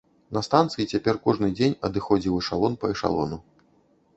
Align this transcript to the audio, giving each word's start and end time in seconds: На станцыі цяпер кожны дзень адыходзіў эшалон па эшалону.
На 0.35 0.41
станцыі 0.47 0.85
цяпер 0.95 1.19
кожны 1.27 1.49
дзень 1.59 1.75
адыходзіў 1.91 2.39
эшалон 2.41 2.79
па 2.85 2.93
эшалону. 2.95 3.37